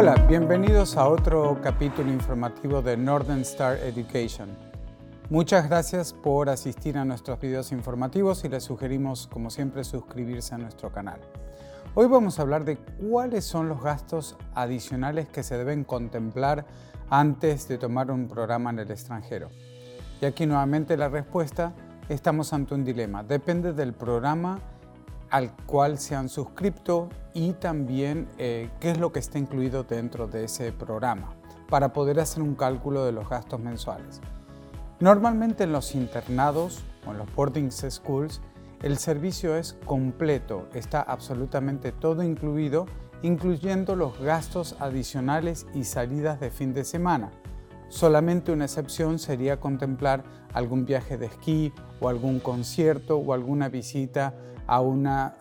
[0.00, 4.48] Hola, bienvenidos a otro capítulo informativo de Northern Star Education.
[5.28, 10.58] Muchas gracias por asistir a nuestros videos informativos y les sugerimos, como siempre, suscribirse a
[10.58, 11.20] nuestro canal.
[11.94, 16.64] Hoy vamos a hablar de cuáles son los gastos adicionales que se deben contemplar
[17.10, 19.50] antes de tomar un programa en el extranjero.
[20.22, 21.74] Y aquí nuevamente la respuesta,
[22.08, 23.22] estamos ante un dilema.
[23.22, 24.60] Depende del programa
[25.30, 30.26] al cual se han suscrito y también eh, qué es lo que está incluido dentro
[30.26, 31.34] de ese programa
[31.68, 34.20] para poder hacer un cálculo de los gastos mensuales.
[34.98, 38.40] Normalmente en los internados o en los boarding schools
[38.82, 42.86] el servicio es completo, está absolutamente todo incluido,
[43.22, 47.30] incluyendo los gastos adicionales y salidas de fin de semana.
[47.88, 50.24] Solamente una excepción sería contemplar
[50.54, 54.34] algún viaje de esquí o algún concierto o alguna visita
[54.70, 54.80] a,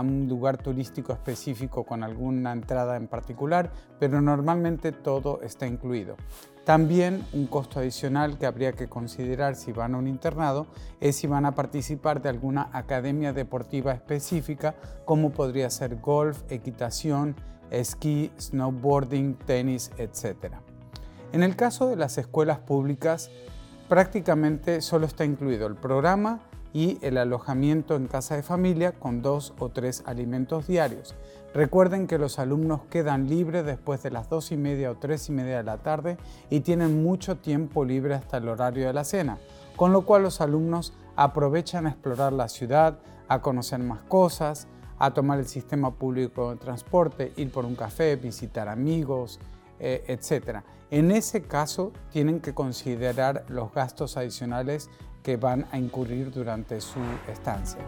[0.00, 6.16] un lugar turístico específico con alguna entrada en particular, pero normalmente todo está incluido.
[6.64, 10.68] También un costo adicional que habría que considerar si van a un internado
[11.00, 17.36] es si van a participar de alguna academia deportiva específica, como podría ser golf, equitación,
[17.70, 20.54] esquí, snowboarding, tenis, etc.
[21.32, 23.30] En el caso de las escuelas públicas,
[23.88, 26.40] prácticamente solo está incluido el programa
[26.72, 31.14] y el alojamiento en casa de familia con dos o tres alimentos diarios.
[31.52, 35.32] Recuerden que los alumnos quedan libres después de las dos y media o tres y
[35.32, 36.16] media de la tarde
[36.48, 39.38] y tienen mucho tiempo libre hasta el horario de la cena,
[39.74, 45.12] con lo cual los alumnos aprovechan a explorar la ciudad, a conocer más cosas, a
[45.12, 49.40] tomar el sistema público de transporte, ir por un café, visitar amigos,
[49.80, 50.58] eh, etc.
[50.90, 54.90] En ese caso tienen que considerar los gastos adicionales
[55.22, 57.80] que van a incurrir durante su estancia.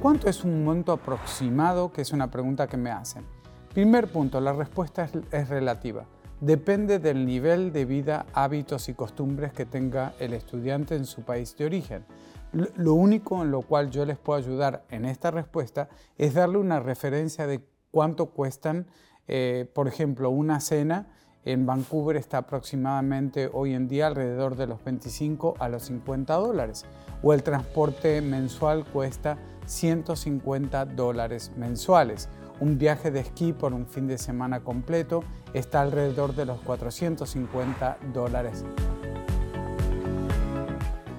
[0.00, 1.92] ¿Cuánto es un monto aproximado?
[1.92, 3.24] Que es una pregunta que me hacen.
[3.72, 6.06] Primer punto, la respuesta es, relativa.
[6.40, 11.56] Depende del nivel de vida, hábitos y costumbres que tenga el estudiante en su país
[11.56, 12.04] de origen.
[12.52, 16.80] Lo único en lo cual yo les puedo ayudar en esta respuesta es darle una
[16.80, 18.86] referencia de cuánto cuestan,
[19.28, 21.08] eh, por ejemplo, una cena
[21.46, 26.84] en Vancouver está aproximadamente hoy en día alrededor de los 25 a los 50 dólares
[27.22, 32.28] o el transporte mensual cuesta 150 dólares mensuales.
[32.58, 35.22] Un viaje de esquí por un fin de semana completo
[35.54, 38.64] está alrededor de los 450 dólares.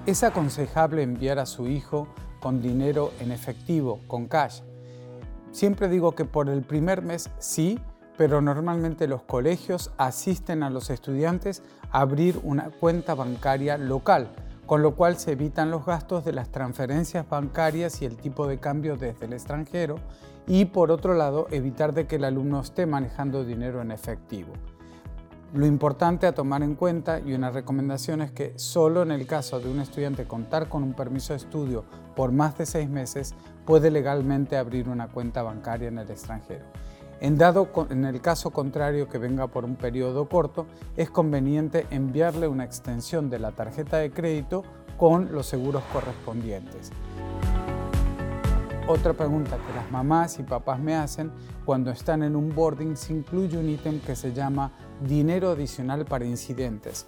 [0.04, 2.06] Es aconsejable enviar a su hijo
[2.40, 4.60] con dinero en efectivo, con cash.
[5.52, 7.78] Siempre digo que por el primer mes sí,
[8.18, 11.62] pero normalmente los colegios asisten a los estudiantes
[11.92, 14.28] a abrir una cuenta bancaria local,
[14.66, 18.58] con lo cual se evitan los gastos de las transferencias bancarias y el tipo de
[18.58, 20.00] cambio desde el extranjero
[20.48, 24.52] y por otro lado evitar de que el alumno esté manejando dinero en efectivo.
[25.54, 29.60] Lo importante a tomar en cuenta y una recomendación es que solo en el caso
[29.60, 31.84] de un estudiante contar con un permiso de estudio
[32.16, 36.64] por más de seis meses puede legalmente abrir una cuenta bancaria en el extranjero.
[37.20, 42.46] En, dado, en el caso contrario que venga por un periodo corto, es conveniente enviarle
[42.46, 44.62] una extensión de la tarjeta de crédito
[44.96, 46.92] con los seguros correspondientes.
[48.86, 51.30] Otra pregunta que las mamás y papás me hacen
[51.66, 56.24] cuando están en un boarding se incluye un ítem que se llama dinero adicional para
[56.24, 57.04] incidentes.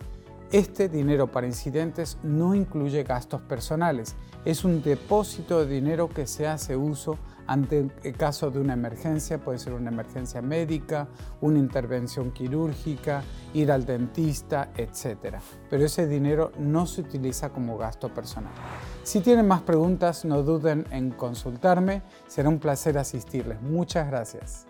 [0.53, 6.47] Este dinero para incidentes no incluye gastos personales, es un depósito de dinero que se
[6.47, 7.17] hace uso
[7.51, 11.09] ante el caso de una emergencia, puede ser una emergencia médica,
[11.41, 13.25] una intervención quirúrgica,
[13.55, 15.39] ir al dentista, etc.
[15.69, 18.53] Pero ese dinero no se utiliza como gasto personal.
[19.03, 23.61] Si tienen más preguntas, no duden en consultarme, será un placer asistirles.
[23.61, 24.70] Muchas gracias.